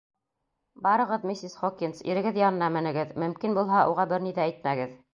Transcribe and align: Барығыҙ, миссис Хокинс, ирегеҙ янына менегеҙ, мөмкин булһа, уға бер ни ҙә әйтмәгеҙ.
Барығыҙ, 0.85 1.27
миссис 1.33 1.57
Хокинс, 1.61 2.01
ирегеҙ 2.09 2.41
янына 2.43 2.73
менегеҙ, 2.81 3.15
мөмкин 3.25 3.57
булһа, 3.61 3.89
уға 3.95 4.11
бер 4.17 4.29
ни 4.31 4.39
ҙә 4.41 4.51
әйтмәгеҙ. 4.51 5.03